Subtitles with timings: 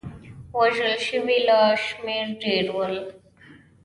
[0.57, 2.93] وژل شوي له شمېر ډېر شول.